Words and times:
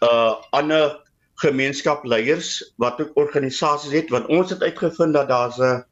uh 0.05 0.37
ander 0.57 0.97
gemeenskapleiers 1.43 2.51
wat 2.81 3.01
ook 3.03 3.19
organisasies 3.21 3.93
het 3.93 4.13
want 4.15 4.31
ons 4.33 4.53
het 4.55 4.65
uitgevind 4.65 5.17
dat 5.17 5.29
daar's 5.29 5.59
'n 5.61 5.85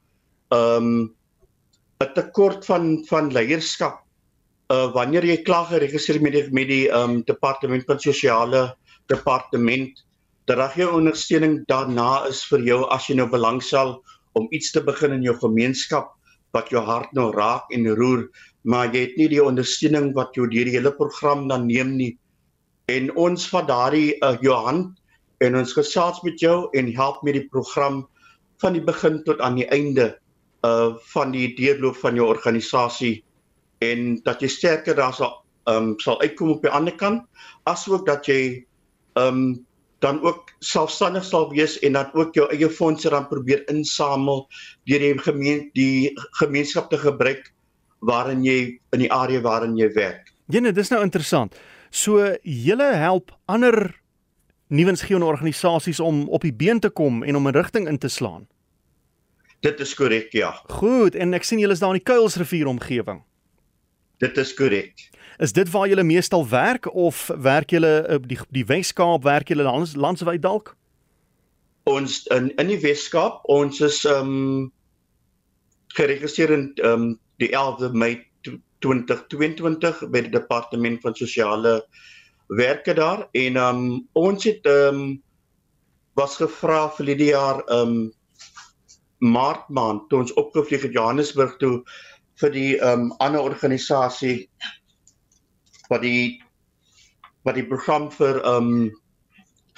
ehm 0.57 0.89
um, 0.89 1.15
'n 2.05 2.15
tekort 2.15 2.65
van 2.71 3.05
van 3.11 3.33
leierskap 3.33 4.01
uh 4.73 4.89
wanneer 4.97 5.25
jy 5.25 5.43
klaar 5.43 5.67
geregistreer 5.69 6.23
met 6.23 6.33
die 6.33 6.49
met 6.53 6.69
die 6.69 6.89
ehm 6.89 7.11
um, 7.11 7.23
departement 7.25 7.85
van 7.87 8.01
sosiale 8.01 8.77
departement 9.13 10.05
dat 10.45 10.57
daar 10.57 10.73
geen 10.77 10.89
ondersteuning 10.89 11.65
daarna 11.67 12.27
is 12.29 12.45
vir 12.49 12.61
jou 12.61 12.81
as 12.89 13.09
jy 13.09 13.17
nou 13.17 13.29
belangstel 13.29 14.01
om 14.33 14.49
iets 14.51 14.71
te 14.73 14.81
begin 14.81 15.13
in 15.13 15.23
jou 15.23 15.37
gemeenskap 15.37 16.13
wat 16.53 16.69
jou 16.71 16.83
hart 16.85 17.13
nou 17.13 17.33
raak 17.33 17.71
en 17.71 17.89
roer 17.97 18.29
maar 18.65 18.93
jy 18.95 19.05
het 19.05 19.17
nie 19.21 19.29
die 19.35 19.45
ondersteuning 19.45 20.13
wat 20.17 20.37
jou 20.37 20.47
deur 20.49 20.69
die 20.69 20.77
hele 20.79 20.93
program 20.97 21.49
dan 21.51 21.67
neem 21.69 21.95
nie. 21.99 22.15
En 22.89 23.11
ons 23.21 23.47
vat 23.53 23.69
daardie 23.69 24.15
uh, 24.25 24.35
jou 24.45 24.57
hand 24.57 24.97
en 25.45 25.57
ons 25.61 25.77
gesels 25.77 26.21
met 26.25 26.41
jou 26.41 26.69
en 26.77 26.91
help 26.97 27.23
met 27.25 27.37
die 27.37 27.49
program 27.53 28.05
van 28.63 28.77
die 28.77 28.85
begin 28.85 29.21
tot 29.29 29.41
aan 29.45 29.61
die 29.61 29.69
einde 29.73 30.15
uh 30.65 30.97
van 31.13 31.35
die 31.35 31.51
deurloop 31.59 31.99
van 32.01 32.17
jou 32.17 32.29
organisasie. 32.33 33.19
En 33.85 34.17
dat 34.25 34.41
jy 34.41 34.49
sterker 34.49 34.97
daar 34.97 35.13
sal 35.13 35.43
um 35.69 35.95
sal 36.01 36.21
uitkom 36.21 36.57
op 36.57 36.65
die 36.65 36.73
ander 36.73 36.97
kant 36.97 37.25
asook 37.69 38.07
dat 38.09 38.29
jy 38.29 38.65
um 39.21 39.65
dan 40.05 40.21
ook 40.25 40.53
selfstandig 40.61 41.25
sal 41.25 41.51
wees 41.53 41.79
en 41.81 41.97
dan 41.97 42.13
ook 42.13 42.35
jou 42.37 42.45
eie 42.53 42.69
fondse 42.69 43.09
dan 43.13 43.29
probeer 43.29 43.65
insamel 43.73 44.45
deur 44.89 45.01
die 45.01 45.17
gemeen 45.19 45.69
die 45.77 46.13
gemeenskap 46.41 46.91
te 46.93 47.01
gebruik 47.01 47.54
waarin 48.05 48.45
jy 48.45 48.79
in 48.93 49.05
die 49.05 49.13
area 49.13 49.41
waarin 49.41 49.77
jy 49.79 49.89
werk. 49.97 50.33
Jene, 50.53 50.73
dis 50.77 50.93
nou 50.93 51.01
interessant. 51.03 51.57
So 51.91 52.21
julle 52.43 52.91
help 53.01 53.33
ander 53.49 53.95
nuwensgewende 54.75 55.27
organisasies 55.27 56.01
om 56.01 56.25
op 56.29 56.45
die 56.45 56.53
been 56.53 56.81
te 56.81 56.91
kom 56.91 57.23
en 57.23 57.37
om 57.37 57.49
'n 57.49 57.57
rigting 57.57 57.89
in 57.89 57.99
te 57.99 58.09
slaan. 58.09 58.47
Dit 59.61 59.81
is 59.81 59.95
korrek, 59.95 60.33
ja. 60.33 60.53
Goed, 60.69 61.15
en 61.15 61.35
ek 61.35 61.45
sien 61.45 61.59
julle 61.59 61.73
is 61.73 61.79
daar 61.79 61.95
in 61.95 62.03
die 62.03 62.13
Kuilsrivier 62.13 62.67
omgewing. 62.67 63.23
Dit 64.19 64.37
is 64.37 64.55
korrek. 64.55 65.11
Is 65.39 65.53
dit 65.53 65.71
waar 65.71 65.89
julle 65.89 66.03
meestal 66.03 66.49
werk 66.49 66.95
of 66.95 67.31
werk 67.39 67.71
julle 67.71 68.07
op 68.11 68.29
die 68.29 68.39
die 68.51 68.65
Wes-Kaap, 68.65 69.23
werk 69.23 69.49
julle 69.49 69.63
lands, 69.63 69.97
landwyd 69.97 70.43
dalk? 70.43 70.77
Ons 71.85 72.27
in 72.27 72.53
in 72.57 72.67
die 72.67 72.81
Wes-Kaap, 72.81 73.41
ons 73.45 73.81
is 73.81 74.05
ehm 74.05 74.21
um, 74.21 74.73
geregistreer 75.95 76.51
in 76.51 76.73
ehm 76.75 76.93
um, 76.93 77.19
die 77.43 77.51
11de 77.51 77.93
Mei 77.93 78.13
2022 78.85 80.03
by 80.13 80.25
die 80.27 80.35
departement 80.35 81.01
van 81.03 81.17
sosiale 81.17 81.79
werke 82.53 82.95
daar 82.95 83.27
en 83.33 83.57
um, 83.57 83.85
ons 84.13 84.45
het 84.45 84.67
um, 84.69 85.23
was 86.19 86.37
gevra 86.39 86.87
vir 86.97 87.15
die 87.19 87.31
jaar 87.33 87.63
um 87.75 88.13
maart 89.25 89.69
maand 89.73 90.05
toe 90.11 90.21
ons 90.21 90.35
opgevlieg 90.41 90.85
het 90.85 90.97
Johannesburg 90.97 91.57
toe 91.63 91.79
vir 92.43 92.53
die 92.55 92.73
um 92.85 93.09
ander 93.25 93.43
organisasie 93.43 94.49
wat 95.91 96.05
die 96.05 96.43
wat 97.47 97.59
die 97.59 97.67
program 97.67 98.11
vir 98.15 98.41
um 98.49 98.91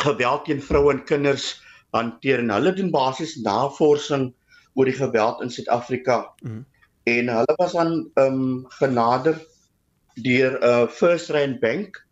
geweld 0.03 0.45
teen 0.47 0.63
vroue 0.63 0.93
en 0.97 1.05
kinders 1.09 1.55
hanteer 1.97 2.43
en 2.43 2.53
hulle 2.53 2.75
doen 2.77 2.93
basies 2.93 3.37
navorsing 3.45 4.29
oor 4.77 4.89
die 4.91 4.99
geweld 4.99 5.41
in 5.41 5.51
Suid-Afrika. 5.51 6.19
Mm. 6.45 6.65
En 7.07 7.29
hulle 7.31 7.55
was 7.57 7.77
aan 7.79 8.11
um 8.19 8.65
genader 8.81 9.39
deur 10.15 10.59
'n 10.59 10.65
uh, 10.65 10.89
First 10.89 11.31
Rand 11.31 11.61
Bank 11.61 12.03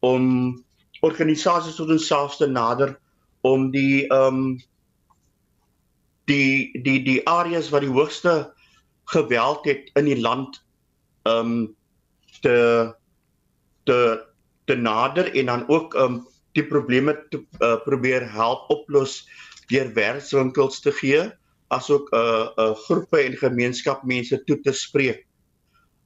om 0.00 0.64
organisasies 1.00 1.76
tot 1.76 1.90
onsself 1.90 2.36
te 2.36 2.46
nader 2.46 2.98
om 3.40 3.70
die 3.70 4.06
ehm 4.08 4.26
um, 4.34 4.60
die 6.30 6.82
die 6.82 7.02
die 7.02 7.20
areas 7.28 7.70
wat 7.74 7.84
die 7.84 7.92
hoogste 7.92 8.34
geweld 9.10 9.64
het 9.66 9.90
in 9.98 10.10
die 10.10 10.20
land 10.20 10.62
ehm 11.22 11.52
um, 11.52 11.76
te 12.40 12.58
te 13.84 13.98
te 14.64 14.76
nader 14.76 15.34
en 15.34 15.46
dan 15.46 15.68
ook 15.68 15.94
ehm 15.94 16.04
um, 16.04 16.26
die 16.52 16.66
probleme 16.66 17.16
te 17.30 17.42
uh, 17.60 17.76
probeer 17.84 18.30
help 18.32 18.70
oplos 18.70 19.22
deur 19.72 19.92
werkswinkels 19.94 20.80
te 20.80 20.92
gee 20.92 21.30
asook 21.72 22.10
'n 22.12 22.16
uh, 22.16 22.46
'n 22.56 22.70
uh, 22.70 22.74
groepe 22.86 23.18
en 23.20 23.36
gemeenskapmense 23.36 24.44
toe 24.44 24.60
te 24.60 24.72
spreek. 24.72 25.26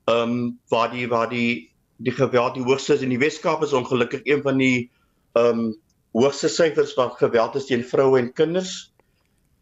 Ehm 0.07 0.31
um, 0.31 0.59
waar 0.69 0.91
die 0.91 1.09
waar 1.09 1.29
die 1.29 1.73
die 1.97 2.13
geweld 2.13 2.55
die 2.55 2.65
hoogste 2.65 2.95
is 2.95 3.03
in 3.03 3.15
die 3.15 3.23
Weskaap 3.23 3.63
is 3.63 3.73
ongelukkig 3.73 4.21
een 4.25 4.43
van 4.43 4.59
die 4.59 4.91
ehm 5.33 5.59
um, 5.59 5.75
hoogste 6.13 6.49
syfers 6.49 6.95
wat 6.95 7.19
geweld 7.19 7.57
is 7.57 7.67
teen 7.67 7.85
vroue 7.85 8.19
en 8.19 8.33
kinders. 8.33 8.93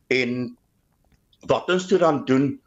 En 0.06 0.56
wat 1.46 1.70
ons 1.70 1.86
toe 1.86 1.98
dan 1.98 2.24
doen 2.24 2.60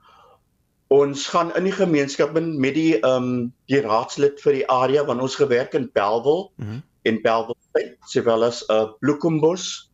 ons 0.88 1.28
gaan 1.28 1.52
in 1.56 1.64
die 1.68 1.76
gemeenskap 1.76 2.36
in 2.38 2.59
met 2.59 2.74
die 2.74 3.00
ehm 3.00 3.24
um, 3.24 3.53
die 3.68 3.81
raadslid 3.81 4.42
vir 4.42 4.62
die 4.62 4.68
area 4.72 5.06
want 5.06 5.22
ons 5.22 5.36
gewerk 5.36 5.74
in 5.74 5.90
Belwel 5.94 6.52
mm 6.56 6.66
-hmm. 6.66 6.84
en 7.03 7.22
Belwel 7.22 7.58
sowel 8.06 8.44
as 8.44 8.64
'n 8.68 8.74
uh, 8.74 8.90
Bloekombos 9.00 9.87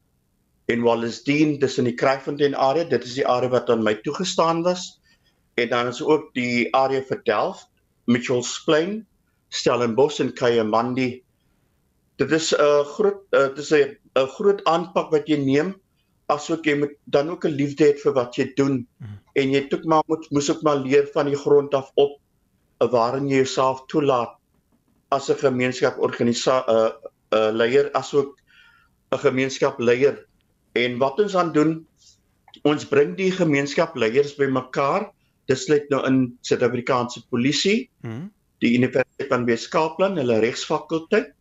en 0.74 0.82
Wallisdeen 0.86 1.58
in 1.62 1.90
die 1.90 1.98
Kraaifontein 2.02 2.56
area 2.56 2.84
dit 2.90 3.04
is 3.06 3.18
die 3.20 3.28
area 3.28 3.54
wat 3.54 3.70
aan 3.70 3.84
my 3.86 3.94
toegestaan 4.06 4.64
was 4.66 4.88
en 5.62 5.70
dan 5.70 5.88
is 5.92 6.02
ook 6.02 6.32
die 6.34 6.70
area 6.74 7.02
vir 7.10 7.22
Delft 7.30 7.70
Mitchells 8.06 8.64
Plain 8.66 9.04
Stellenbosch 9.54 10.20
en 10.20 10.34
Kayamandi. 10.34 11.22
Dit 12.18 12.32
is 12.32 12.54
'n 12.54 12.86
groot 12.96 13.22
uh, 13.32 13.48
dit 13.54 13.58
is 13.58 13.72
'n 13.72 13.98
'n 14.16 14.28
groot 14.38 14.64
aanpak 14.66 15.12
wat 15.12 15.28
jy 15.28 15.38
neem 15.38 15.76
asook 16.28 16.66
jy 16.66 16.76
moet 16.80 16.96
dan 17.06 17.30
ook 17.30 17.46
'n 17.46 17.58
liefde 17.60 17.86
hê 17.86 17.94
vir 18.04 18.14
wat 18.14 18.36
jy 18.36 18.54
doen 18.56 18.88
mm. 18.98 19.20
en 19.36 19.52
jy 19.52 19.62
het 19.62 19.74
ook 19.74 19.86
maar 19.86 20.04
moet 20.08 20.32
moes 20.32 20.50
ook 20.50 20.62
maar 20.62 20.78
leer 20.78 21.08
van 21.14 21.26
die 21.26 21.38
grond 21.38 21.74
af 21.74 21.92
op 21.96 22.20
uh, 22.82 22.90
waarin 22.92 23.30
jy 23.30 23.44
jouself 23.44 23.86
toelaat 23.88 24.38
as 25.10 25.30
'n 25.30 25.38
gemeenskap 25.38 26.00
organisasie 26.00 26.66
'n 26.68 26.76
uh, 26.76 26.92
'n 27.32 27.38
uh, 27.38 27.52
leier 27.52 27.90
asook 27.94 28.38
'n 29.12 29.18
gemeenskap 29.18 29.80
leier 29.80 30.26
en 30.80 30.98
wat 31.02 31.20
ons 31.20 31.36
aan 31.36 31.52
doen 31.56 31.82
ons 32.64 32.86
bring 32.88 33.16
die 33.18 33.32
gemeenskap 33.34 33.96
leiers 33.98 34.36
bymekaar. 34.38 35.10
Dit 35.50 35.60
sluit 35.60 35.90
nou 35.92 36.04
in 36.08 36.38
Suid-Afrikaanse 36.46 37.26
polisie 37.34 37.90
mm 38.06 38.30
die 38.64 38.78
Universiteit 38.78 39.28
van 39.28 39.44
Weskaapland, 39.44 40.16
hulle 40.22 40.40
regsfakulteit, 40.40 41.34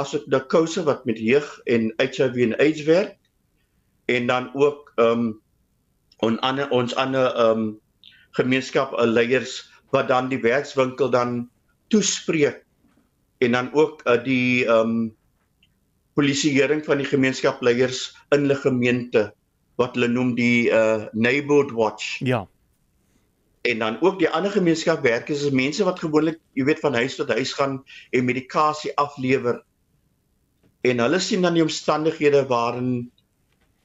asook 0.00 0.24
die 0.32 0.40
kouse 0.48 0.84
wat 0.86 1.04
met 1.08 1.18
jeug 1.20 1.46
en 1.68 1.90
HIV 2.00 2.38
en 2.46 2.54
AIDS 2.62 2.84
werk 2.86 3.16
en 4.08 4.30
dan 4.30 4.48
ook 4.54 4.92
ehm 4.96 5.26
um, 5.26 5.26
on 6.24 6.38
ander 6.40 6.70
ons 6.74 6.94
ander 6.96 7.28
ehm 7.34 7.60
um, 7.60 7.66
gemeenskap 8.38 8.94
uh, 8.96 9.04
leiers 9.04 9.68
wat 9.92 10.08
dan 10.08 10.28
die 10.32 10.40
werkswinkel 10.40 11.10
dan 11.10 11.50
toespreek. 11.92 12.64
En 13.38 13.52
dan 13.52 13.68
ook 13.74 14.02
uh, 14.06 14.16
die 14.24 14.64
ehm 14.64 14.80
um, 14.80 15.16
polisieering 16.14 16.84
van 16.84 16.98
die 16.98 17.06
gemeenskapleiers 17.06 18.17
in 18.34 18.46
hulle 18.46 18.56
gemeente 18.56 19.32
wat 19.80 19.94
hulle 19.96 20.08
noem 20.08 20.34
die 20.38 20.70
uh 20.70 21.06
neighborhood 21.12 21.72
watch. 21.72 22.18
Ja. 22.24 22.46
en 23.68 23.78
dan 23.78 23.96
ook 24.00 24.18
die 24.18 24.28
ander 24.30 24.50
gemeenskapwerkers 24.50 25.42
is 25.44 25.50
mense 25.50 25.84
wat 25.84 25.98
gewoonlik 26.00 26.38
jy 26.56 26.64
weet 26.64 26.80
van 26.80 26.94
huis 26.94 27.16
tot 27.18 27.28
huis 27.28 27.52
gaan 27.52 27.80
en 28.10 28.24
medikasie 28.24 28.94
aflewer 28.96 29.58
en 30.86 31.02
hulle 31.02 31.18
sien 31.20 31.42
dan 31.42 31.58
die 31.58 31.64
omstandighede 31.64 32.44
waarin 32.48 33.10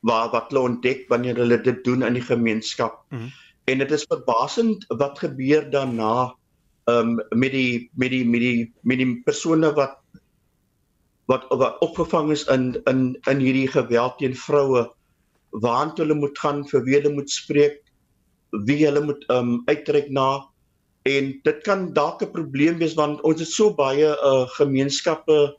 waar 0.03 0.29
wat 0.31 0.51
hulle 0.51 0.67
ontdek 0.69 1.07
wanneer 1.11 1.39
hulle 1.41 1.57
dit 1.63 1.83
doen 1.83 2.03
in 2.03 2.17
die 2.17 2.25
gemeenskap. 2.25 3.03
Mm. 3.09 3.31
En 3.71 3.79
dit 3.79 3.91
is 3.95 4.05
verbasend 4.09 4.85
wat 4.87 5.19
gebeur 5.23 5.69
daarna 5.71 6.33
um 6.91 7.15
met 7.31 7.53
die 7.55 7.89
met 7.95 8.11
die 8.11 8.25
met 8.27 8.43
die 8.43 8.71
met 8.81 8.99
die 8.99 9.21
persone 9.23 9.71
wat 9.77 10.01
wat 11.31 11.47
wat 11.49 11.79
opgevang 11.85 12.31
is 12.31 12.43
in 12.51 12.75
in 12.91 13.15
in 13.31 13.39
hierdie 13.39 13.69
geweld 13.71 14.17
teen 14.19 14.35
vroue 14.35 14.85
waant 15.63 15.97
hulle 15.97 16.17
moet 16.17 16.39
gaan 16.39 16.63
vir 16.71 16.83
wie 16.87 16.97
hulle 16.99 17.13
moet 17.13 17.31
spreek 17.31 17.79
wie 18.67 18.81
hulle 18.85 19.01
moet 19.05 19.23
um 19.33 19.61
uitreik 19.65 20.09
na 20.09 20.43
en 21.09 21.33
dit 21.43 21.63
kan 21.63 21.91
dalk 21.93 22.23
'n 22.23 22.31
probleem 22.31 22.77
wees 22.79 22.95
want 22.99 23.21
ons 23.21 23.39
het 23.39 23.49
so 23.49 23.73
baie 23.73 24.09
uh 24.31 24.45
gemeenskappe 24.57 25.55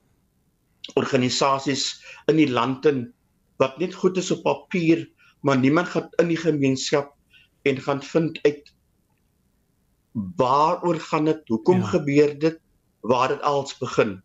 organisasies 0.93 1.84
in 2.28 2.37
die 2.37 2.50
land 2.50 2.87
in 2.87 3.06
wat 3.62 3.78
net 3.78 3.94
goed 3.94 4.19
is 4.20 4.31
op 4.34 4.43
papier, 4.44 5.06
maar 5.40 5.58
niemand 5.58 5.88
gaan 5.88 6.08
in 6.22 6.32
die 6.32 6.40
gemeenskap 6.40 7.14
en 7.62 7.81
gaan 7.81 8.02
vind 8.02 8.38
uit 8.43 8.72
waaroor 10.37 11.00
gaan 11.00 11.25
dit? 11.25 11.49
Hoekom 11.49 11.81
ja. 11.81 11.87
gebeur 11.87 12.38
dit? 12.38 12.60
Waar 13.00 13.28
dit 13.28 13.43
als 13.43 13.78
begin? 13.78 14.22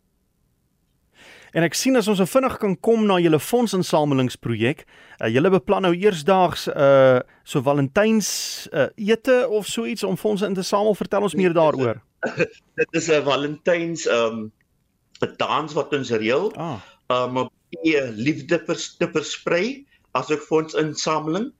En 1.51 1.65
ek 1.65 1.73
sien 1.77 1.97
as 1.97 2.07
ons 2.11 2.21
vinnig 2.31 2.57
kan 2.61 2.75
kom 2.85 3.05
na 3.09 3.17
julle 3.21 3.39
fondsinsamelingsprojek. 3.41 4.85
Uh, 5.19 5.29
julle 5.33 5.51
beplan 5.53 5.87
nou 5.87 5.93
eersdaags 5.97 6.67
uh 6.69 7.19
so 7.49 7.63
Valentyns 7.65 8.29
uh, 8.73 8.91
ete 8.95 9.47
of 9.49 9.65
so 9.67 9.87
iets 9.89 10.05
om 10.05 10.17
fondse 10.17 10.45
in 10.45 10.53
te 10.53 10.63
samel. 10.63 10.93
Vertel 10.95 11.25
ons 11.25 11.37
meer 11.39 11.55
daaroor. 11.57 12.01
dit 12.79 12.97
is 13.01 13.09
'n 13.09 13.23
Valentyns 13.25 14.05
um 14.05 14.51
'n 15.21 15.33
dans 15.37 15.73
wat 15.73 15.93
ons 15.93 16.11
reël 16.11 16.51
ah. 16.55 16.77
um 17.09 17.37
om 17.45 17.49
die 17.69 17.97
liefde 18.13 18.61
vers, 18.65 18.95
te 18.97 19.09
versprei 19.09 19.85
as 20.13 20.29
'n 20.29 20.37
fondsinsameling. 20.37 21.51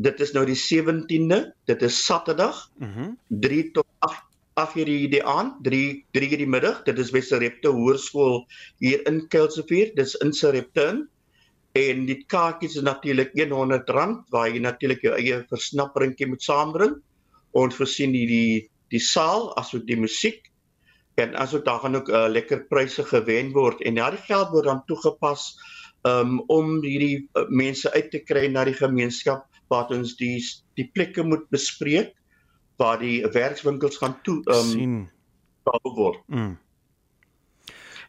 Dit 0.00 0.20
is 0.20 0.32
nou 0.32 0.46
die 0.48 0.56
17de, 0.56 1.52
dit 1.64 1.82
is 1.82 2.04
Saterdag. 2.04 2.70
Mhm. 2.78 3.00
Mm 3.00 3.16
3 3.28 3.70
tot 3.70 3.86
8 3.98 4.29
8 4.60 4.76
uur 4.82 4.90
die 5.12 5.22
aand, 5.24 5.60
3 5.64 5.80
3 6.16 6.28
uur 6.30 6.42
die 6.44 6.50
middag. 6.56 6.82
Dit 6.84 6.98
is 7.00 7.12
by 7.14 7.22
Serepte 7.24 7.72
Hoërskool 7.72 8.44
hier 8.84 9.04
in 9.08 9.22
Kelsevier. 9.32 9.94
Dis 9.96 10.16
in 10.24 10.34
Serepte. 10.36 10.86
En 11.78 12.04
die 12.08 12.18
kaartjies 12.26 12.76
is 12.80 12.86
natuurlik 12.86 13.32
R100 13.38 14.26
waar 14.34 14.48
jy 14.50 14.60
natuurlik 14.62 15.04
jou 15.06 15.14
eie 15.14 15.40
versnapperingkie 15.52 16.28
moet 16.28 16.42
saambring. 16.42 16.98
Ons 17.56 17.78
voorsien 17.78 18.12
die 18.16 18.26
die 18.28 18.70
die 18.90 19.02
saal 19.02 19.52
asook 19.58 19.86
die 19.86 19.98
musiek 19.98 20.50
en 21.20 21.36
asook 21.38 21.64
daar 21.64 21.78
gaan 21.84 21.96
ook 21.96 22.08
uh, 22.10 22.26
lekker 22.28 22.64
pryse 22.70 23.04
gewen 23.06 23.52
word 23.54 23.82
en 23.86 24.00
daardie 24.00 24.22
geld 24.26 24.50
word 24.54 24.66
dan 24.66 24.82
toegepas 24.88 25.44
um, 26.08 26.40
om 26.50 26.80
hierdie 26.82 27.28
uh, 27.38 27.44
mense 27.48 27.92
uit 27.94 28.10
te 28.10 28.22
kry 28.24 28.48
na 28.50 28.64
die 28.66 28.74
gemeenskap 28.74 29.46
waar 29.70 29.90
ons 29.94 30.16
die 30.18 30.38
die 30.80 30.88
plekke 30.94 31.22
moet 31.26 31.46
bespreek 31.54 32.16
waar 32.80 32.98
die 33.00 33.20
werkswinkels 33.34 34.00
gaan 34.00 34.16
toe 34.26 34.40
um, 34.48 34.68
sien 34.72 34.98
bou 35.68 35.94
word. 35.94 36.20
Mm. 36.26 36.56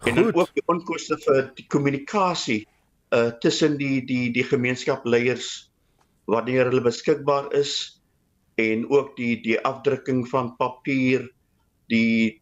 En 0.07 0.15
dan 0.15 0.31
ook 0.33 0.53
die 0.57 0.63
onkoste 0.71 1.17
vir 1.25 1.51
die 1.57 1.67
kommunikasie 1.67 2.61
uh 3.11 3.33
tussen 3.43 3.75
die 3.77 3.99
die 4.07 4.31
die 4.31 4.45
gemeenskapleiers 4.47 5.49
wanneer 6.31 6.69
hulle 6.69 6.81
beskikbaar 6.85 7.51
is 7.59 7.99
en 8.55 8.85
ook 8.89 9.17
die 9.17 9.35
die 9.43 9.57
afdrukking 9.67 10.23
van 10.31 10.53
papier 10.55 11.27
die 11.91 12.39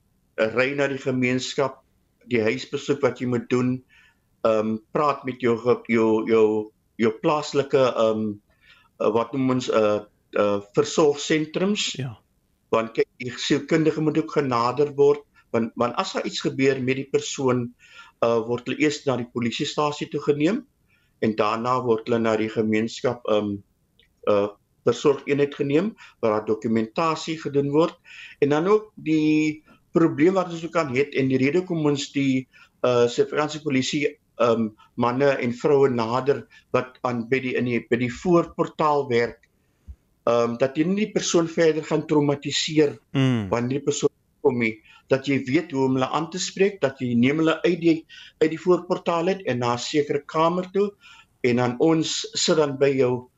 ry 0.55 0.69
na 0.77 0.87
die 0.87 1.01
gemeenskap, 1.01 1.81
die 2.29 2.41
huisbesoek 2.45 3.01
wat 3.03 3.19
jy 3.19 3.27
moet 3.33 3.49
doen, 3.51 3.79
ehm 4.45 4.75
um, 4.75 4.77
praat 4.95 5.25
met 5.27 5.41
jou 5.43 5.57
jou 5.91 6.11
jou 6.29 6.45
jou 7.01 7.11
plaaslike 7.23 7.81
ehm 7.89 8.21
um, 8.21 8.29
wat 9.15 9.33
noem 9.33 9.57
ons 9.57 9.67
'n 9.69 9.75
uh, 9.75 9.95
eh, 9.95 9.99
uh, 10.37 10.59
versorgsentrums. 10.77 11.93
Ja. 11.97 12.17
Want 12.69 12.93
kyk, 12.93 13.07
die 13.17 13.33
sielkundige 13.33 14.01
moet 14.01 14.17
ook 14.21 14.37
genader 14.37 14.93
word 14.95 15.25
want 15.53 15.73
want 15.81 15.95
as 15.97 16.13
daar 16.13 16.27
iets 16.29 16.43
gebeur 16.45 16.77
met 16.83 16.99
die 17.01 17.09
persoon, 17.09 17.69
uh 18.25 18.39
word 18.45 18.67
hulle 18.67 18.83
eers 18.83 18.99
na 19.07 19.15
die 19.17 19.29
polisiestasie 19.33 20.09
toe 20.11 20.21
geneem 20.21 20.63
en 21.23 21.35
daarna 21.39 21.79
word 21.85 22.07
hulle 22.07 22.19
na 22.21 22.35
die 22.39 22.51
gemeenskap 22.51 23.23
um, 23.31 23.57
uh 24.29 24.49
versorgeenheid 24.87 25.55
geneem 25.55 25.91
waar 26.23 26.37
daar 26.37 26.45
dokumentasie 26.47 27.35
gedoen 27.39 27.69
word 27.71 27.95
en 28.43 28.53
dan 28.55 28.67
ook 28.67 28.91
die 28.95 29.63
probleem 29.95 30.37
wat 30.39 30.51
ons 30.53 30.63
ook 30.65 30.73
kan 30.73 30.91
hê 30.95 31.05
en 31.19 31.31
die 31.31 31.39
rede 31.41 31.63
kom 31.67 31.85
ons 31.87 32.09
die 32.15 32.47
uh 32.87 33.07
Suid-Afrikaanse 33.07 33.63
polisie 33.63 34.03
um 34.43 34.69
manne 34.95 35.33
en 35.43 35.55
vroue 35.55 35.89
nader 35.91 36.45
wat 36.75 36.99
aan 37.07 37.25
by 37.31 37.41
die 37.43 37.55
in 37.59 37.67
die 37.67 37.81
by 37.87 37.99
die 37.99 38.11
voorportaal 38.21 39.07
werk 39.11 39.38
um 40.27 40.57
dat 40.57 40.77
jy 40.77 40.85
nie 40.85 41.05
die 41.05 41.13
persoon 41.13 41.47
verder 41.47 41.83
gaan 41.83 42.05
traumatiseer 42.07 42.97
mm. 43.13 43.49
wanneer 43.49 43.79
die 43.79 43.85
persoon 43.85 44.13
kom 44.41 44.59
nie. 44.59 44.75
Dat 45.09 45.27
jy 45.27 45.39
weet 45.47 45.71
hoe 45.71 45.85
om 45.87 45.95
hulle 45.97 46.09
aan 46.09 46.29
te 46.29 46.39
spreek 46.39 46.81
dat 46.81 46.99
jy 47.01 47.13
neem 47.15 47.41
hulle 47.41 47.59
uit 47.63 47.79
die 47.81 47.95
uit 48.41 48.51
die 48.51 48.61
voorportaal 48.61 49.33
uit 49.33 49.41
en 49.47 49.59
na 49.59 49.73
'n 49.73 49.79
sekere 49.79 50.21
kamer 50.25 50.69
toe 50.73 50.91
en 51.43 51.55
dan 51.55 51.75
ons 51.79 52.27
sit 52.33 52.57
dan 52.57 52.77
by 52.77 52.91
jou 52.91 53.29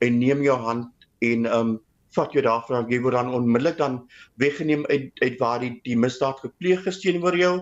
en 0.00 0.18
neem 0.18 0.42
jou 0.42 0.56
hand 0.56 0.88
en 1.20 1.46
um 1.46 1.78
vat 2.16 2.32
jou 2.34 2.42
daarvan 2.42 2.88
jy 2.90 2.98
word 3.04 3.14
dan 3.14 3.34
onmiddellik 3.34 3.78
dan 3.78 4.00
weggeneem 4.42 4.84
uit 4.90 5.12
uit 5.22 5.36
waar 5.38 5.60
die 5.60 5.76
die 5.84 5.96
misdaad 5.96 6.40
gepleeg 6.42 6.86
is 6.90 6.98
teenoor 7.02 7.36
jou 7.38 7.54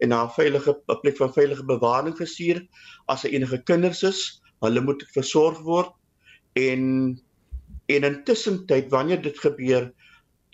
en 0.00 0.08
na 0.08 0.24
'n 0.24 0.34
veilige 0.36 0.72
plek 0.86 1.16
van 1.16 1.32
veilige 1.32 1.64
bewaring 1.64 2.16
gestuur. 2.16 2.66
As 3.08 3.24
er 3.24 3.30
enige 3.30 3.62
kinders 3.62 4.02
is 4.02 4.40
hulle 4.60 4.80
moet 4.80 5.04
versorg 5.14 5.60
word 5.64 5.92
en 6.54 7.20
en 7.96 8.08
intussen 8.08 8.62
tyd 8.70 8.88
wanneer 8.94 9.22
dit 9.22 9.38
gebeur 9.44 9.90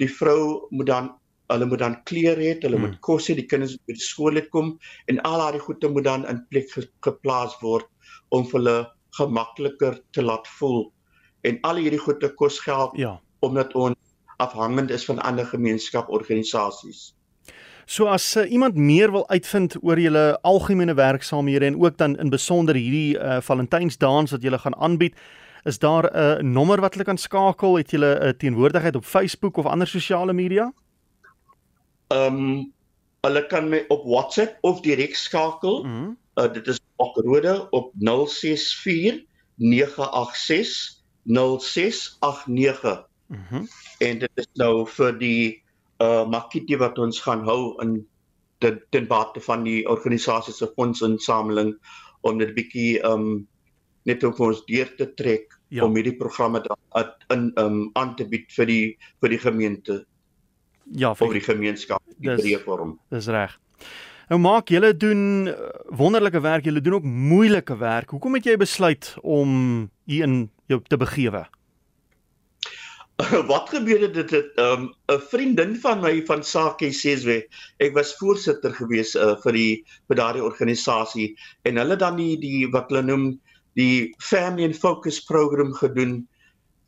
die 0.03 0.11
vrou 0.19 0.69
moet 0.71 0.91
dan 0.93 1.13
hulle 1.53 1.69
moet 1.71 1.83
dan 1.85 2.01
klere 2.11 2.43
hê 2.43 2.57
hulle 2.63 2.81
hmm. 2.81 2.89
moet 2.89 3.01
kos 3.09 3.31
hê 3.31 3.37
die 3.39 3.47
kinders 3.51 3.77
moet 3.87 4.03
skool 4.03 4.41
uitkom 4.41 4.75
en 5.13 5.23
al 5.31 5.45
daai 5.45 5.63
goede 5.69 5.93
moet 5.93 6.09
dan 6.09 6.27
in 6.33 6.43
plek 6.51 6.73
geplaas 7.07 7.55
word 7.63 7.87
om 8.35 8.45
vir 8.51 8.61
hulle 8.61 8.79
gemakliker 9.19 10.01
te 10.13 10.25
laat 10.25 10.49
voel 10.59 10.85
en 11.49 11.63
al 11.69 11.79
hierdie 11.81 12.03
goede 12.03 12.33
kos 12.41 12.59
geld 12.65 12.99
ja 13.01 13.17
omdat 13.47 13.75
ons 13.75 13.97
afhangend 14.37 14.91
is 14.91 15.05
van 15.05 15.19
ander 15.19 15.47
gemeenskaporganisasies. 15.47 17.15
So 17.87 18.09
as 18.11 18.37
uh, 18.37 18.51
iemand 18.51 18.75
meer 18.75 19.13
wil 19.15 19.29
uitvind 19.31 19.77
oor 19.81 20.01
julle 20.01 20.39
algemene 20.43 20.95
werksaamhede 20.95 21.71
en 21.71 21.79
ook 21.81 21.97
dan 21.97 22.17
in 22.19 22.33
besonder 22.35 22.75
hierdie 22.75 23.15
uh, 23.19 23.39
Valentynsdans 23.41 24.35
wat 24.35 24.43
julle 24.43 24.59
gaan 24.59 24.75
aanbied, 24.75 25.15
is 25.67 25.79
daar 25.79 26.05
'n 26.05 26.17
uh, 26.17 26.53
nommer 26.53 26.81
wat 26.81 26.93
hulle 26.93 27.05
kan 27.05 27.19
skakel? 27.19 27.77
Het 27.77 27.91
julle 27.91 28.19
'n 28.19 28.27
uh, 28.27 28.33
teenwoordigheid 28.39 28.97
op 28.97 29.05
Facebook 29.05 29.57
of 29.57 29.67
ander 29.67 29.87
sosiale 29.87 30.33
media? 30.33 30.73
Ehm 32.07 32.37
um, 32.37 32.73
hulle 33.21 33.47
kan 33.47 33.69
my 33.69 33.85
op 33.89 34.05
WhatsApp 34.05 34.59
of 34.61 34.81
direk 34.81 35.15
skakel. 35.15 35.85
Mm 35.85 35.91
-hmm. 35.91 36.17
uh, 36.35 36.53
dit 36.53 36.67
is 36.67 36.81
Okrode 36.97 37.67
op 37.71 37.93
064 37.95 39.25
986 39.55 41.03
0689. 41.23 43.09
Mhm. 43.27 43.55
Mm 43.55 43.69
en 43.99 44.19
dit 44.19 44.31
is 44.35 44.49
nou 44.61 44.85
vir 44.89 45.15
die 45.19 45.63
uh 46.05 46.27
makkie 46.29 46.77
wat 46.77 46.99
ons 47.01 47.21
gaan 47.25 47.45
hou 47.49 47.83
in 47.83 48.07
ten, 48.61 48.83
ten 48.91 49.07
bate 49.09 49.41
van 49.41 49.65
die 49.65 49.87
organisasie 49.89 50.53
se 50.53 50.69
fondsinsameling 50.77 51.77
om 52.21 52.39
dit 52.39 52.53
bietjie 52.55 53.01
um 53.09 53.47
net 54.05 54.25
om 54.25 54.35
ons 54.37 54.65
deur 54.69 54.91
te 54.97 55.09
trek 55.15 55.56
ja. 55.69 55.85
om 55.85 55.95
hierdie 55.95 56.17
programme 56.17 56.63
dan 56.65 57.13
in 57.35 57.51
um 57.61 57.79
aan 57.95 58.15
te 58.17 58.27
bied 58.29 58.51
vir 58.57 58.71
die 58.71 58.85
vir 59.21 59.35
die 59.35 59.41
gemeente. 59.43 60.05
Ja, 60.95 61.15
vir 61.19 61.35
die 61.35 61.43
gemeenskap 61.45 62.03
die 62.23 62.31
breë 62.31 62.63
vorm. 62.65 62.99
Dis 63.11 63.29
reg. 63.33 63.57
Nou 64.31 64.39
maak 64.43 64.71
julle 64.75 64.91
doen 64.95 65.51
uh, 65.51 65.57
wonderlike 65.95 66.41
werk, 66.43 66.67
julle 66.67 66.83
doen 66.83 66.99
ook 66.99 67.05
moeilike 67.07 67.77
werk. 67.79 68.11
Hoekom 68.11 68.39
het 68.39 68.47
jy 68.47 68.57
besluit 68.59 69.13
om 69.23 69.87
hier 70.07 70.27
in 70.27 70.41
jou 70.71 70.81
te 70.83 70.99
begewe? 70.99 71.45
wat 73.51 73.71
gebeur 73.73 74.03
het 74.05 74.15
dit 74.15 74.31
het 74.31 74.49
'n 74.61 74.61
um, 74.61 75.21
vriendin 75.31 75.77
van 75.81 76.01
my 76.01 76.23
van 76.29 76.43
Sake 76.45 76.93
Seswe 76.93 77.47
ek 77.81 77.95
was 77.95 78.17
voorsitter 78.21 78.75
gewees 78.75 79.15
uh, 79.17 79.37
vir 79.45 79.53
die 79.53 79.85
vir 80.09 80.17
daardie 80.17 80.45
organisasie 80.45 81.33
en 81.65 81.81
hulle 81.81 81.97
dan 81.97 82.17
die 82.17 82.37
die 82.37 82.69
wat 82.69 82.93
hulle 82.93 83.03
noem 83.03 83.25
die 83.77 84.15
family 84.23 84.65
and 84.65 84.79
focus 84.79 85.21
program 85.29 85.73
gedoen 85.77 86.21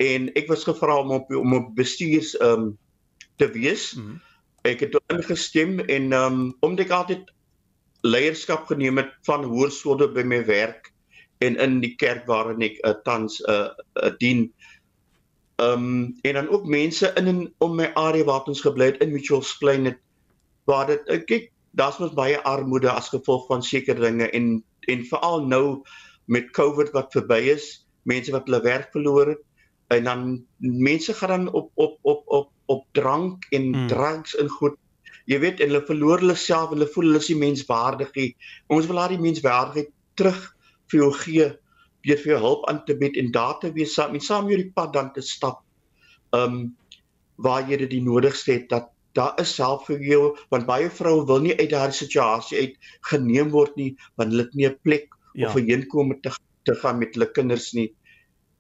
en 0.03 0.29
ek 0.39 0.49
was 0.49 0.65
gevra 0.69 1.01
om 1.03 1.13
op 1.19 1.31
om 1.37 1.57
op 1.59 1.75
bestuurs 1.77 2.35
um 2.45 2.77
te 3.37 3.51
wees 3.55 3.95
mm 3.95 4.05
-hmm. 4.05 4.21
ek 4.63 4.81
het 4.81 5.01
ingestem 5.15 5.81
en 5.81 6.13
um 6.13 6.57
omdat 6.61 6.87
ek 6.87 6.93
altyd 6.93 7.25
leierskap 8.03 8.67
geneem 8.67 8.97
het 8.97 9.13
van 9.27 9.45
hoërskole 9.45 10.13
by 10.13 10.23
my 10.23 10.45
werk 10.45 10.93
en 11.39 11.57
in 11.57 11.81
die 11.81 11.95
kerk 11.97 12.27
waarin 12.27 12.63
ek 12.63 12.79
uh, 12.87 12.95
tans 13.05 13.43
'n 13.43 13.51
uh, 13.51 13.71
uh, 14.03 14.13
dien 14.19 14.53
Ehm 15.59 15.73
um, 15.73 16.19
en 16.23 16.35
dan 16.35 16.49
ook 16.49 16.67
mense 16.67 17.13
in 17.15 17.27
en 17.27 17.55
om 17.59 17.75
my 17.75 17.91
area 17.95 18.25
waar 18.25 18.45
ons 18.47 18.61
gebly 18.61 18.85
het 18.85 19.01
in 19.03 19.11
Mitchells 19.13 19.57
Plain 19.59 19.85
het 19.85 19.99
waar 20.71 20.87
dit 20.87 21.09
ek 21.11 21.25
kyk 21.27 21.49
daar's 21.75 21.99
mos 21.99 22.13
baie 22.15 22.39
armoede 22.47 22.91
as 22.91 23.09
gevolg 23.11 23.47
van 23.47 23.63
sekere 23.67 23.99
dinge 24.01 24.29
en 24.31 24.63
en 24.87 25.03
veral 25.11 25.43
nou 25.47 25.83
met 26.29 26.51
COVID 26.57 26.93
wat 26.97 27.15
verby 27.17 27.41
is, 27.55 27.69
mense 28.09 28.33
wat 28.35 28.49
hulle 28.49 28.61
werk 28.65 28.93
verloor 28.95 29.35
het 29.35 29.45
en 29.89 30.05
dan 30.05 30.25
mense 30.57 31.15
gaan 31.17 31.29
dan 31.29 31.53
op 31.53 31.71
op 31.75 31.99
op 32.03 32.23
op 32.27 32.51
op 32.67 32.85
drank 32.93 33.47
en 33.51 33.73
hmm. 33.75 33.87
drugs 33.89 34.37
en 34.37 34.49
goed. 34.49 34.77
Jy 35.25 35.39
weet 35.41 35.61
en 35.61 35.73
hulle 35.73 35.85
verloor 35.89 36.21
hulle 36.21 36.37
self, 36.37 36.75
hulle 36.75 36.89
voel 36.93 37.09
hulle 37.09 37.23
is 37.23 37.31
nie 37.33 37.41
menswaardig 37.41 38.13
nie. 38.17 38.29
Ons 38.69 38.89
wil 38.91 39.01
die 39.09 39.21
menswaardigheid 39.21 39.89
terug 40.21 40.43
vir 40.93 41.01
jou 41.01 41.11
gee 41.23 41.49
deur 42.07 42.21
vir 42.23 42.33
jou 42.35 42.41
hulp 42.45 42.69
aan 42.71 42.85
te 42.85 42.97
bied 42.97 43.17
en 43.21 43.33
daar 43.33 43.57
te 43.61 43.73
wees 43.73 43.97
saam 43.97 44.15
en 44.17 44.25
saam 44.25 44.47
met 44.49 44.61
die 44.61 44.73
pad 44.77 44.93
dan 44.93 45.13
te 45.13 45.25
stap. 45.25 45.65
Um 46.37 46.77
waar 47.39 47.69
jy 47.71 47.77
dit 47.85 47.93
die 47.97 48.05
nodigste 48.05 48.53
het 48.53 48.69
dat 48.69 48.91
daar 49.17 49.35
is 49.41 49.55
self 49.55 49.87
vir 49.89 50.03
jou 50.05 50.23
want 50.53 50.67
baie 50.69 50.89
vroue 50.91 51.25
wil 51.27 51.41
nie 51.43 51.55
uit 51.59 51.71
daardie 51.71 51.97
situasie 51.97 52.59
uit 52.59 52.91
geneem 53.11 53.53
word 53.55 53.77
nie 53.81 53.93
want 54.19 54.33
hulle 54.33 54.45
het 54.47 54.57
nie 54.59 54.67
'n 54.69 54.79
plek 54.83 55.15
ja. 55.35 55.49
of 55.49 55.55
heenkome 55.55 56.21
te 56.21 56.33
te 56.65 56.75
gaan 56.75 56.99
met 56.99 57.15
hulle 57.17 57.31
kinders 57.33 57.73
nie. 57.73 57.89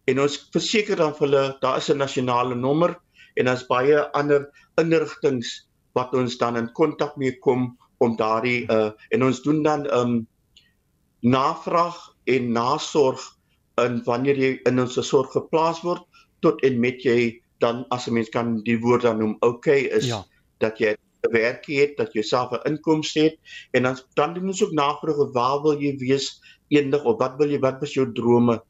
En 0.09 0.21
ons 0.25 0.37
verseker 0.55 0.97
dan 0.97 1.13
vir 1.17 1.27
hulle 1.27 1.45
daar 1.61 1.77
is 1.77 1.91
'n 1.91 1.99
nasionale 1.99 2.55
nommer 2.55 2.97
en 3.37 3.45
daar's 3.45 3.67
baie 3.67 4.01
ander 4.17 4.49
inrigtinge 4.81 5.47
wat 5.93 6.15
ons 6.15 6.39
dan 6.39 6.57
in 6.57 6.73
kontak 6.73 7.17
mee 7.17 7.39
kom 7.45 7.77
om 7.99 8.17
daardie 8.17 8.67
uh 8.71 8.91
en 9.11 9.25
ons 9.25 9.43
doen 9.43 9.63
dan 9.63 9.87
um 9.95 10.27
navraag 11.21 11.99
en 12.25 12.53
nasorg 12.53 13.21
in 13.85 14.01
wanneer 14.05 14.39
jy 14.39 14.53
in 14.71 14.81
ons 14.81 14.99
sorg 15.09 15.33
geplaas 15.33 15.83
word 15.83 16.03
tot 16.47 16.63
en 16.67 16.81
met 16.81 17.03
jy 17.03 17.41
dan 17.61 17.85
as 17.91 18.07
'n 18.07 18.15
mens 18.15 18.31
kan 18.31 18.63
die 18.63 18.79
woord 18.79 19.03
dan 19.03 19.19
noem 19.19 19.37
okay 19.41 19.81
is 20.01 20.07
ja. 20.07 20.25
dat 20.59 20.79
jy 20.79 20.97
'n 21.27 21.33
werk 21.33 21.67
het, 21.67 21.97
dat 21.97 22.15
jy 22.15 22.23
self 22.23 22.53
'n 22.53 22.67
inkomste 22.71 23.21
het 23.21 23.37
en 23.73 23.83
dan 23.83 23.99
dan 24.15 24.35
doen 24.35 24.53
ons 24.53 24.63
ook 24.65 24.73
navraag 24.73 25.33
waar 25.33 25.63
wil 25.63 25.81
jy 25.81 25.97
wees 25.99 26.41
eendag 26.69 27.05
of 27.05 27.19
wat 27.19 27.37
wil 27.39 27.51
jy 27.51 27.59
wat 27.59 27.83
is 27.83 27.95
jou 27.95 28.07
drome? 28.13 28.61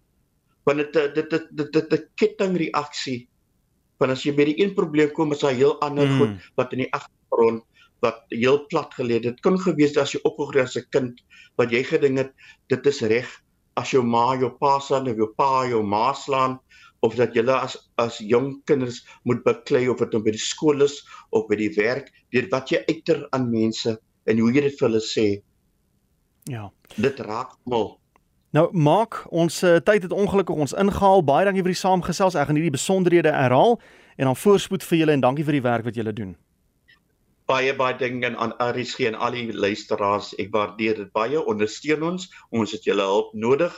Want 0.64 0.78
dit 0.78 0.92
dit 1.14 1.30
dit 1.30 1.48
dit 1.50 1.72
dit 1.72 1.92
'n 1.92 2.08
kettingreaksie. 2.14 3.28
Want 3.98 4.12
as 4.12 4.22
jy 4.22 4.34
by 4.34 4.44
die 4.44 4.60
een 4.62 4.74
probleem 4.74 5.10
kom, 5.12 5.32
is 5.32 5.40
daar 5.40 5.52
heel 5.52 5.80
ander 5.80 6.06
mm. 6.06 6.18
goed 6.18 6.50
wat 6.54 6.72
in 6.72 6.78
die 6.78 6.92
agtergrond 6.92 7.64
wat 8.00 8.24
heel 8.28 8.66
plat 8.66 8.94
geleë. 8.94 9.20
Dit 9.20 9.40
kon 9.40 9.58
gewees 9.58 9.90
het 9.90 10.04
as 10.04 10.14
jy 10.14 10.20
opgegroei 10.22 10.62
as 10.62 10.76
'n 10.76 10.86
kind 10.90 11.20
wat 11.58 11.70
jy 11.70 11.82
gedink 11.82 12.18
het 12.18 12.32
dit 12.68 12.86
is 12.86 13.00
reg 13.02 13.28
as 13.78 13.90
jou 13.90 14.02
ma 14.02 14.34
jou 14.38 14.50
pa 14.60 14.78
slaan 14.82 15.08
of 15.10 15.16
jou 15.16 15.30
pa 15.36 15.66
jou 15.66 15.82
ma 15.82 16.12
slaan 16.12 16.58
of 17.00 17.14
dat 17.14 17.36
jy 17.36 17.44
as 17.52 17.76
as 17.96 18.18
jong 18.18 18.62
kinders 18.66 19.04
moet 19.24 19.42
beklei 19.44 19.88
of 19.88 19.98
dit 19.98 20.12
nou 20.12 20.22
by 20.24 20.34
die 20.34 20.42
skool 20.42 20.82
is 20.82 20.98
of 21.30 21.46
by 21.48 21.56
die 21.60 21.70
werk 21.76 22.10
deur 22.34 22.48
wat 22.50 22.72
jy 22.72 22.82
uiter 22.88 23.26
aan 23.32 23.50
mense 23.50 23.98
en 24.26 24.38
hoe 24.38 24.50
jy 24.52 24.66
dit 24.66 24.80
vir 24.80 24.88
hulle 24.88 25.04
sê. 25.04 25.28
Ja. 26.48 26.68
Dit 26.96 27.20
raak 27.20 27.54
mal. 27.64 27.96
Nou 28.56 28.68
maak 28.72 29.22
ons 29.30 29.62
uh, 29.62 29.76
tyd 29.84 30.08
het 30.08 30.12
ongelukkig 30.12 30.56
ons 30.56 30.72
ingehaal. 30.72 31.22
Baie 31.22 31.46
dankie 31.48 31.64
vir 31.64 31.74
die 31.74 31.80
saamgesels. 31.80 32.36
Ek 32.36 32.48
gaan 32.48 32.58
hierdie 32.58 32.74
besonderhede 32.74 33.32
herhaal 33.32 33.78
en 34.16 34.30
dan 34.30 34.36
voorspoed 34.36 34.84
vir 34.84 35.04
julle 35.04 35.16
en 35.16 35.24
dankie 35.24 35.46
vir 35.46 35.60
die 35.60 35.66
werk 35.66 35.88
wat 35.88 35.96
julle 35.96 36.12
doen 36.16 36.36
baie 37.48 37.72
baie 37.76 37.96
dinge 37.96 38.28
aan 38.36 38.52
RSG 38.60 39.08
en 39.08 39.16
al 39.16 39.36
die 39.36 39.52
luisteraars. 39.52 40.34
Ek 40.42 40.52
waardeer 40.52 40.98
dit 41.00 41.12
baie. 41.16 41.40
Ondersteun 41.40 42.04
ons. 42.10 42.28
Ons 42.52 42.74
het 42.76 42.84
julle 42.84 43.06
hulp 43.08 43.32
nodig. 43.32 43.72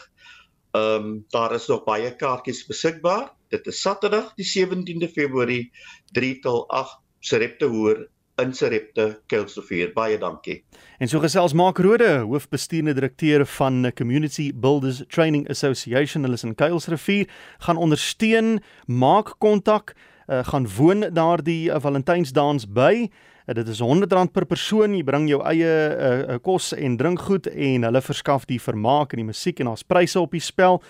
Ehm 0.71 1.05
um, 1.05 1.25
daar 1.29 1.55
is 1.55 1.67
nog 1.67 1.85
baie 1.85 2.17
kaartjies 2.17 2.67
beskikbaar. 2.67 3.33
Dit 3.49 3.67
is 3.67 3.81
Saterdag 3.81 4.35
die 4.39 4.47
17de 4.47 5.09
Februarie 5.11 5.73
3 6.13 6.39
tot 6.39 6.69
8 6.69 6.99
Serepte 7.21 7.67
hoor 7.67 8.07
in 8.41 8.55
Serepte 8.55 9.21
Kelsrivier. 9.27 9.93
Baie 9.93 10.19
dankie. 10.19 10.63
En 10.99 11.09
so 11.09 11.21
gesels 11.21 11.53
Mark 11.53 11.79
Rode, 11.79 12.23
hoofbestuurende 12.29 12.95
direkteur 12.95 13.47
van 13.47 13.93
Community 13.95 14.53
Builders 14.55 15.03
Training 15.09 15.49
Association 15.51 16.23
hulle 16.23 16.39
is 16.39 16.45
in 16.45 16.55
Kelsrivier, 16.55 17.29
gaan 17.59 17.77
ondersteun, 17.77 18.61
maak 18.87 19.35
kontak, 19.39 19.95
uh, 20.31 20.45
gaan 20.45 20.69
woon 20.77 21.01
daar 21.13 21.43
die 21.43 21.71
uh, 21.71 21.81
Valentynsdans 21.81 22.69
by. 22.71 23.11
Uh, 23.47 23.55
dit 23.55 23.69
is 23.69 23.83
R100 23.83 24.31
per 24.33 24.47
persoon. 24.47 24.95
Jy 24.95 25.05
bring 25.05 25.29
jou 25.29 25.43
eie 25.51 25.67
uh, 25.67 26.39
kos 26.43 26.73
en 26.77 26.97
drinkgoed 26.97 27.47
en 27.51 27.89
hulle 27.89 28.03
verskaf 28.05 28.47
die 28.47 28.61
vermaak 28.63 29.13
en 29.13 29.19
die 29.25 29.31
musiek 29.33 29.61
en 29.61 29.67
daar's 29.73 29.87
pryse 29.87 30.21
op 30.21 30.37
die 30.37 30.45
spel. 30.45 30.81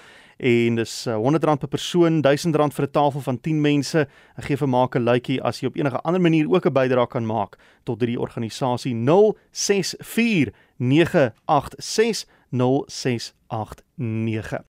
En 0.40 0.76
dis 0.80 0.92
R100 1.08 1.60
per 1.60 1.68
persoon, 1.68 2.22
R1000 2.24 2.76
vir 2.76 2.86
'n 2.86 2.92
tafel 2.92 3.20
van 3.20 3.40
10 3.40 3.60
mense. 3.60 4.06
Ek 4.36 4.44
gee 4.44 4.56
vir 4.56 4.68
maak 4.68 4.96
'n 4.96 5.04
luitjie 5.04 5.42
as 5.42 5.60
jy 5.60 5.68
op 5.68 5.76
enige 5.76 6.00
ander 6.04 6.20
manier 6.20 6.48
ook 6.48 6.66
'n 6.66 6.72
bydrae 6.72 7.08
kan 7.08 7.26
maak 7.26 7.56
tot 7.84 8.00
hierdie 8.00 8.20
organisasie 8.20 8.94
064 8.94 10.52
986 10.78 12.26
0689 12.52 14.64